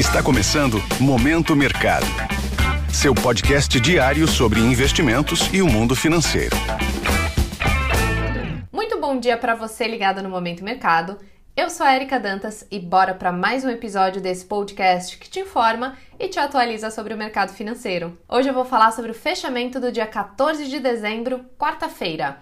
Está 0.00 0.20
começando 0.20 0.82
Momento 0.98 1.54
Mercado. 1.54 2.04
Seu 2.92 3.14
podcast 3.14 3.78
diário 3.78 4.26
sobre 4.26 4.58
investimentos 4.58 5.48
e 5.52 5.62
o 5.62 5.68
mundo 5.68 5.94
financeiro. 5.94 6.56
Muito 8.72 9.00
bom 9.00 9.20
dia 9.20 9.38
para 9.38 9.54
você 9.54 9.86
ligado 9.86 10.20
no 10.20 10.28
Momento 10.28 10.64
Mercado. 10.64 11.16
Eu 11.56 11.70
sou 11.70 11.86
a 11.86 11.94
Erika 11.94 12.18
Dantas 12.18 12.66
e 12.72 12.80
bora 12.80 13.14
para 13.14 13.30
mais 13.30 13.64
um 13.64 13.70
episódio 13.70 14.20
desse 14.20 14.44
podcast 14.44 15.16
que 15.16 15.30
te 15.30 15.38
informa 15.38 15.96
e 16.18 16.26
te 16.26 16.40
atualiza 16.40 16.90
sobre 16.90 17.14
o 17.14 17.16
mercado 17.16 17.52
financeiro. 17.52 18.18
Hoje 18.28 18.48
eu 18.48 18.54
vou 18.54 18.64
falar 18.64 18.90
sobre 18.90 19.12
o 19.12 19.14
fechamento 19.14 19.78
do 19.78 19.92
dia 19.92 20.08
14 20.08 20.66
de 20.66 20.80
dezembro, 20.80 21.44
quarta-feira. 21.56 22.40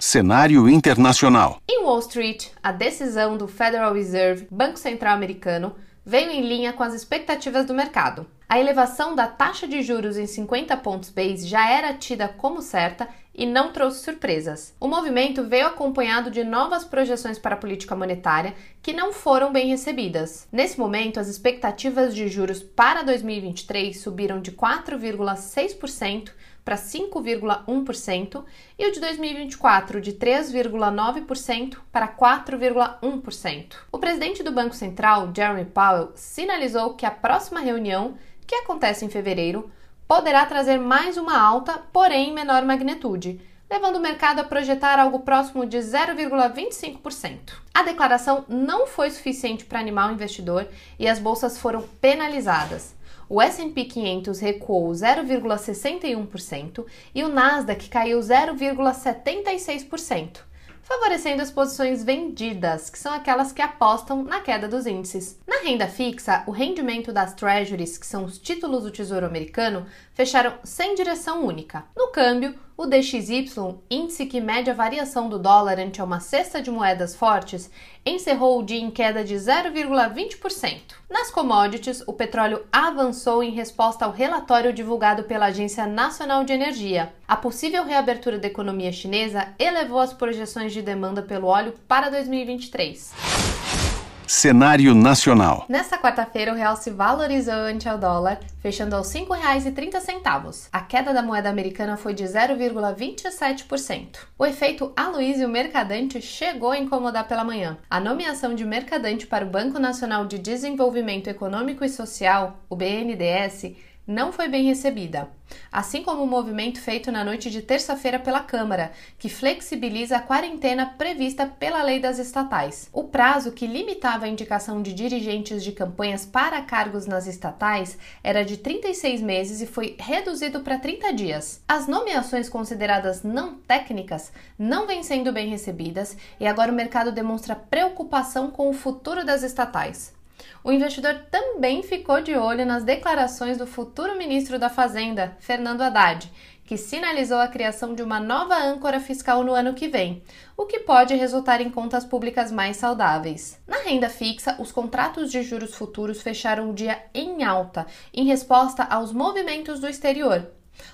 Cenário 0.00 0.68
internacional. 0.68 1.58
Em 1.68 1.84
Wall 1.84 2.00
Street, 2.00 2.48
a 2.60 2.72
decisão 2.72 3.36
do 3.36 3.46
Federal 3.46 3.94
Reserve, 3.94 4.48
Banco 4.50 4.78
Central 4.78 5.14
Americano, 5.14 5.76
veio 6.04 6.30
em 6.30 6.42
linha 6.42 6.72
com 6.72 6.82
as 6.82 6.94
expectativas 6.94 7.64
do 7.66 7.74
mercado. 7.74 8.26
A 8.48 8.60
elevação 8.60 9.14
da 9.14 9.26
taxa 9.26 9.66
de 9.66 9.82
juros 9.82 10.18
em 10.18 10.26
50 10.26 10.76
pontos 10.76 11.10
base 11.10 11.46
já 11.46 11.68
era 11.70 11.94
tida 11.94 12.28
como 12.28 12.60
certa 12.60 13.08
e 13.34 13.46
não 13.46 13.72
trouxe 13.72 14.04
surpresas. 14.04 14.74
O 14.78 14.86
movimento 14.86 15.42
veio 15.42 15.66
acompanhado 15.66 16.30
de 16.30 16.44
novas 16.44 16.84
projeções 16.84 17.38
para 17.38 17.54
a 17.54 17.58
política 17.58 17.96
monetária 17.96 18.54
que 18.80 18.92
não 18.92 19.12
foram 19.12 19.52
bem 19.52 19.68
recebidas. 19.68 20.46
Nesse 20.52 20.78
momento, 20.78 21.18
as 21.18 21.26
expectativas 21.26 22.14
de 22.14 22.28
juros 22.28 22.62
para 22.62 23.02
2023 23.02 23.98
subiram 23.98 24.40
de 24.40 24.52
4,6% 24.52 26.30
para 26.64 26.76
5,1% 26.76 28.44
e 28.78 28.88
o 28.88 28.92
de 28.92 29.00
2024 29.00 30.00
de 30.00 30.12
3,9% 30.14 31.76
para 31.92 32.08
4,1%. 32.08 33.74
O 33.92 33.98
presidente 33.98 34.42
do 34.42 34.52
Banco 34.52 34.74
Central, 34.74 35.30
Jeremy 35.34 35.66
Powell, 35.66 36.12
sinalizou 36.14 36.94
que 36.94 37.04
a 37.04 37.10
próxima 37.10 37.60
reunião, 37.60 38.14
que 38.46 38.54
acontece 38.54 39.04
em 39.04 39.10
fevereiro, 39.10 39.70
poderá 40.08 40.46
trazer 40.46 40.78
mais 40.78 41.16
uma 41.16 41.38
alta, 41.38 41.78
porém 41.92 42.30
em 42.30 42.34
menor 42.34 42.64
magnitude, 42.64 43.40
levando 43.70 43.96
o 43.96 44.00
mercado 44.00 44.40
a 44.40 44.44
projetar 44.44 44.98
algo 44.98 45.20
próximo 45.20 45.66
de 45.66 45.78
0,25%. 45.78 47.54
A 47.72 47.82
declaração 47.82 48.44
não 48.48 48.86
foi 48.86 49.10
suficiente 49.10 49.64
para 49.64 49.80
animar 49.80 50.10
o 50.10 50.14
investidor 50.14 50.66
e 50.98 51.08
as 51.08 51.18
bolsas 51.18 51.58
foram 51.58 51.82
penalizadas. 52.00 52.94
O 53.28 53.40
S&P 53.40 53.84
500 53.84 54.40
recuou 54.40 54.90
0,61% 54.90 56.84
e 57.14 57.22
o 57.24 57.28
Nasdaq 57.28 57.88
caiu 57.88 58.18
0,76% 58.20 60.40
favorecendo 60.84 61.42
as 61.42 61.50
posições 61.50 62.04
vendidas, 62.04 62.90
que 62.90 62.98
são 62.98 63.12
aquelas 63.12 63.52
que 63.52 63.62
apostam 63.62 64.22
na 64.22 64.40
queda 64.40 64.68
dos 64.68 64.86
índices. 64.86 65.38
Renda 65.64 65.88
fixa, 65.88 66.44
o 66.46 66.50
rendimento 66.50 67.10
das 67.10 67.32
treasuries, 67.32 67.96
que 67.96 68.06
são 68.06 68.26
os 68.26 68.36
títulos 68.36 68.82
do 68.82 68.90
Tesouro 68.90 69.24
Americano, 69.24 69.86
fecharam 70.12 70.52
sem 70.62 70.94
direção 70.94 71.42
única. 71.42 71.86
No 71.96 72.08
câmbio, 72.08 72.54
o 72.76 72.84
DXY, 72.84 73.78
índice 73.90 74.26
que 74.26 74.42
mede 74.42 74.68
a 74.68 74.74
variação 74.74 75.26
do 75.26 75.38
dólar 75.38 75.78
ante 75.78 76.02
uma 76.02 76.20
cesta 76.20 76.60
de 76.60 76.70
moedas 76.70 77.16
fortes, 77.16 77.70
encerrou 78.04 78.60
o 78.60 78.62
dia 78.62 78.78
em 78.78 78.90
queda 78.90 79.24
de 79.24 79.34
0,20%. 79.36 80.80
Nas 81.08 81.30
commodities, 81.30 82.02
o 82.06 82.12
petróleo 82.12 82.66
avançou 82.70 83.42
em 83.42 83.50
resposta 83.50 84.04
ao 84.04 84.12
relatório 84.12 84.70
divulgado 84.70 85.24
pela 85.24 85.46
Agência 85.46 85.86
Nacional 85.86 86.44
de 86.44 86.52
Energia. 86.52 87.10
A 87.26 87.36
possível 87.36 87.84
reabertura 87.84 88.38
da 88.38 88.48
economia 88.48 88.92
chinesa 88.92 89.48
elevou 89.58 90.00
as 90.00 90.12
projeções 90.12 90.74
de 90.74 90.82
demanda 90.82 91.22
pelo 91.22 91.46
óleo 91.46 91.72
para 91.88 92.10
2023. 92.10 93.93
Cenário 94.26 94.94
nacional. 94.94 95.66
Nesta 95.68 95.98
quarta-feira, 95.98 96.50
o 96.52 96.56
real 96.56 96.76
se 96.76 96.90
valorizou 96.90 97.54
ante 97.54 97.86
ao 97.86 97.98
dólar, 97.98 98.40
fechando 98.60 98.96
aos 98.96 99.12
R$ 99.12 99.20
5,30. 99.20 100.68
A 100.72 100.80
queda 100.80 101.12
da 101.12 101.22
moeda 101.22 101.50
americana 101.50 101.98
foi 101.98 102.14
de 102.14 102.24
0,27%. 102.24 104.20
O 104.38 104.46
efeito 104.46 104.92
Aloysio 104.96 105.48
Mercadante 105.48 106.22
chegou 106.22 106.70
a 106.70 106.78
incomodar 106.78 107.28
pela 107.28 107.44
manhã. 107.44 107.76
A 107.90 108.00
nomeação 108.00 108.54
de 108.54 108.64
Mercadante 108.64 109.26
para 109.26 109.44
o 109.44 109.50
Banco 109.50 109.78
Nacional 109.78 110.24
de 110.24 110.38
Desenvolvimento 110.38 111.28
Econômico 111.28 111.84
e 111.84 111.88
Social, 111.90 112.60
o 112.70 112.76
BNDES, 112.76 113.76
não 114.06 114.32
foi 114.32 114.48
bem 114.48 114.64
recebida, 114.64 115.28
assim 115.72 116.02
como 116.02 116.22
o 116.22 116.26
movimento 116.26 116.80
feito 116.80 117.10
na 117.10 117.24
noite 117.24 117.50
de 117.50 117.62
terça-feira 117.62 118.18
pela 118.18 118.40
Câmara, 118.40 118.92
que 119.18 119.28
flexibiliza 119.28 120.16
a 120.16 120.20
quarentena 120.20 120.86
prevista 120.86 121.46
pela 121.46 121.82
lei 121.82 121.98
das 121.98 122.18
estatais. 122.18 122.88
O 122.92 123.04
prazo 123.04 123.52
que 123.52 123.66
limitava 123.66 124.26
a 124.26 124.28
indicação 124.28 124.82
de 124.82 124.92
dirigentes 124.92 125.64
de 125.64 125.72
campanhas 125.72 126.26
para 126.26 126.60
cargos 126.62 127.06
nas 127.06 127.26
estatais 127.26 127.98
era 128.22 128.44
de 128.44 128.58
36 128.58 129.20
meses 129.22 129.60
e 129.60 129.66
foi 129.66 129.96
reduzido 129.98 130.60
para 130.60 130.78
30 130.78 131.12
dias. 131.12 131.62
As 131.66 131.86
nomeações 131.86 132.48
consideradas 132.48 133.22
não 133.22 133.54
técnicas 133.54 134.32
não 134.58 134.86
vêm 134.86 135.02
sendo 135.02 135.32
bem 135.32 135.48
recebidas 135.48 136.16
e 136.38 136.46
agora 136.46 136.70
o 136.70 136.74
mercado 136.74 137.10
demonstra 137.10 137.56
preocupação 137.56 138.50
com 138.50 138.68
o 138.68 138.74
futuro 138.74 139.24
das 139.24 139.42
estatais. 139.42 140.13
O 140.62 140.72
investidor 140.72 141.14
também 141.30 141.82
ficou 141.82 142.20
de 142.20 142.34
olho 142.34 142.64
nas 142.64 142.84
declarações 142.84 143.58
do 143.58 143.66
futuro 143.66 144.16
ministro 144.16 144.58
da 144.58 144.70
Fazenda, 144.70 145.36
Fernando 145.38 145.82
Haddad, 145.82 146.30
que 146.64 146.78
sinalizou 146.78 147.38
a 147.38 147.48
criação 147.48 147.94
de 147.94 148.02
uma 148.02 148.18
nova 148.18 148.56
âncora 148.56 148.98
fiscal 148.98 149.44
no 149.44 149.52
ano 149.52 149.74
que 149.74 149.88
vem, 149.88 150.22
o 150.56 150.64
que 150.64 150.80
pode 150.80 151.14
resultar 151.14 151.60
em 151.60 151.68
contas 151.68 152.04
públicas 152.04 152.50
mais 152.50 152.78
saudáveis. 152.78 153.60
Na 153.66 153.78
renda 153.78 154.08
fixa, 154.08 154.56
os 154.58 154.72
contratos 154.72 155.30
de 155.30 155.42
juros 155.42 155.74
futuros 155.74 156.22
fecharam 156.22 156.70
o 156.70 156.74
dia 156.74 157.02
em 157.12 157.44
alta, 157.44 157.86
em 158.12 158.24
resposta 158.24 158.82
aos 158.84 159.12
movimentos 159.12 159.78
do 159.78 159.86
exterior, 159.86 160.50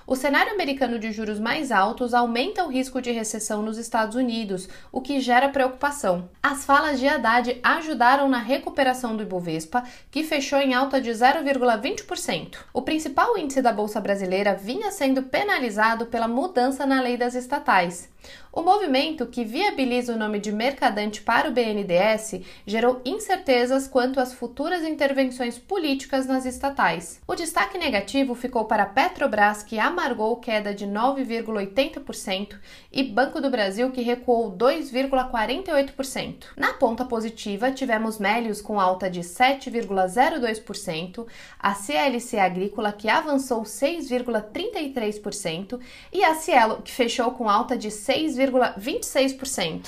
o 0.07 0.17
cenário 0.17 0.53
americano 0.53 0.99
de 0.99 1.13
juros 1.13 1.39
mais 1.39 1.71
altos 1.71 2.15
aumenta 2.15 2.65
o 2.65 2.69
risco 2.69 3.01
de 3.01 3.11
recessão 3.11 3.63
nos 3.63 3.79
Estados 3.79 4.17
Unidos, 4.17 4.69
o 4.91 5.01
que 5.01 5.21
gera 5.21 5.49
preocupação. 5.49 6.29
As 6.43 6.65
falas 6.65 6.99
de 6.99 7.07
Haddad 7.07 7.61
ajudaram 7.63 8.29
na 8.29 8.39
recuperação 8.39 9.17
do 9.17 9.23
Ibovespa, 9.23 9.85
que 10.11 10.25
fechou 10.25 10.59
em 10.59 10.75
alta 10.75 11.01
de 11.01 11.11
0,20%. 11.11 12.57
O 12.73 12.83
principal 12.83 13.39
índice 13.39 13.63
da 13.63 13.73
Bolsa 13.73 14.01
Brasileira 14.01 14.55
vinha 14.55 14.91
sendo 14.91 15.23
penalizado 15.23 16.07
pela 16.07 16.29
mudança 16.29 16.85
na 16.85 17.01
lei 17.01 17.17
das 17.17 17.35
estatais. 17.35 18.09
O 18.53 18.63
movimento, 18.63 19.27
que 19.27 19.45
viabiliza 19.45 20.13
o 20.13 20.19
nome 20.19 20.41
de 20.41 20.51
mercadante 20.51 21.23
para 21.23 21.49
o 21.49 21.53
BNDES, 21.53 22.41
gerou 22.67 23.01
incertezas 23.05 23.87
quanto 23.87 24.19
às 24.19 24.35
futuras 24.35 24.83
intervenções 24.83 25.57
políticas 25.57 26.27
nas 26.27 26.45
estatais. 26.45 27.21
O 27.29 27.37
destaque 27.37 27.79
negativo 27.79 28.35
ficou 28.35 28.65
para 28.65 28.87
Petrobras, 28.87 29.63
que 29.63 29.79
amargou 29.79 30.35
queda 30.39 30.75
de 30.75 30.85
9,80%, 30.85 32.59
e 32.93 33.05
Banco 33.05 33.41
do 33.41 33.49
Brasil, 33.49 33.93
que 33.93 34.03
recuou 34.03 34.51
2,48%. 34.51 36.47
Na 36.57 36.73
ponta 36.73 37.05
positiva, 37.05 37.71
tivemos 37.71 38.19
Melios 38.19 38.61
com 38.61 38.81
alta 38.81 39.09
de 39.09 39.21
7,02%, 39.21 41.25
a 41.57 41.73
CLC 41.73 42.41
Agrícola, 42.41 42.93
que 42.93 43.09
avançou 43.09 43.63
6,33%, 43.63 45.79
e 46.13 46.25
a 46.25 46.35
Cielo, 46.35 46.83
que 46.83 46.91
fechou 46.91 47.31
com 47.31 47.49
alta 47.49 47.79
de 47.79 47.93
6,26%. 48.11 49.87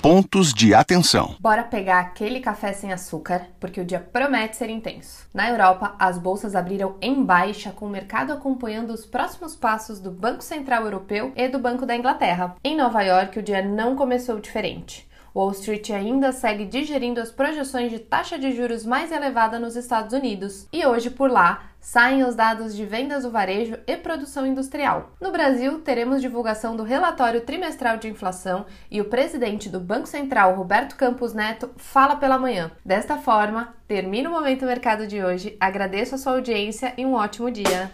Pontos 0.00 0.52
de 0.52 0.74
atenção. 0.74 1.36
Bora 1.38 1.62
pegar 1.62 2.00
aquele 2.00 2.40
café 2.40 2.72
sem 2.72 2.92
açúcar, 2.92 3.46
porque 3.60 3.80
o 3.80 3.84
dia 3.84 4.00
promete 4.00 4.56
ser 4.56 4.68
intenso. 4.68 5.28
Na 5.32 5.48
Europa, 5.48 5.94
as 5.96 6.18
bolsas 6.18 6.56
abriram 6.56 6.96
em 7.00 7.22
baixa, 7.22 7.70
com 7.70 7.86
o 7.86 7.90
mercado 7.90 8.32
acompanhando 8.32 8.90
os 8.90 9.06
próximos 9.06 9.54
passos 9.54 10.00
do 10.00 10.10
Banco 10.10 10.42
Central 10.42 10.84
Europeu 10.84 11.32
e 11.36 11.48
do 11.48 11.60
Banco 11.60 11.86
da 11.86 11.94
Inglaterra. 11.94 12.56
Em 12.64 12.76
Nova 12.76 13.02
York, 13.02 13.38
o 13.38 13.42
dia 13.42 13.62
não 13.62 13.94
começou 13.94 14.40
diferente. 14.40 15.06
Wall 15.34 15.52
Street 15.52 15.90
ainda 15.90 16.32
segue 16.32 16.64
digerindo 16.64 17.20
as 17.20 17.30
projeções 17.30 17.90
de 17.90 17.98
taxa 17.98 18.38
de 18.38 18.54
juros 18.54 18.84
mais 18.84 19.10
elevada 19.10 19.58
nos 19.58 19.76
Estados 19.76 20.12
Unidos. 20.12 20.66
E 20.72 20.84
hoje, 20.86 21.10
por 21.10 21.30
lá, 21.30 21.72
saem 21.80 22.22
os 22.22 22.34
dados 22.34 22.76
de 22.76 22.84
vendas 22.84 23.24
do 23.24 23.30
varejo 23.30 23.76
e 23.86 23.96
produção 23.96 24.46
industrial. 24.46 25.12
No 25.20 25.32
Brasil, 25.32 25.80
teremos 25.80 26.20
divulgação 26.20 26.76
do 26.76 26.84
relatório 26.84 27.40
trimestral 27.40 27.96
de 27.96 28.08
inflação 28.08 28.66
e 28.90 29.00
o 29.00 29.06
presidente 29.06 29.68
do 29.68 29.80
Banco 29.80 30.06
Central, 30.06 30.54
Roberto 30.54 30.96
Campos 30.96 31.34
Neto, 31.34 31.70
fala 31.76 32.16
pela 32.16 32.38
manhã. 32.38 32.70
Desta 32.84 33.16
forma, 33.18 33.74
termina 33.88 34.28
o 34.28 34.32
Momento 34.32 34.64
Mercado 34.64 35.06
de 35.06 35.22
hoje. 35.22 35.56
Agradeço 35.58 36.14
a 36.14 36.18
sua 36.18 36.32
audiência 36.32 36.94
e 36.96 37.04
um 37.04 37.14
ótimo 37.14 37.50
dia. 37.50 37.90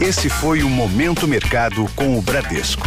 Esse 0.00 0.28
foi 0.28 0.62
o 0.62 0.68
Momento 0.68 1.26
Mercado 1.26 1.86
com 1.96 2.16
o 2.16 2.22
Bradesco 2.22 2.86